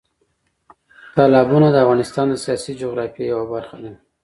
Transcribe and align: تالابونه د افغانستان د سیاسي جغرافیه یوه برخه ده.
تالابونه 1.15 1.67
د 1.71 1.75
افغانستان 1.85 2.25
د 2.29 2.35
سیاسي 2.45 2.71
جغرافیه 2.81 3.25
یوه 3.33 3.45
برخه 3.53 3.77
ده. 3.83 3.91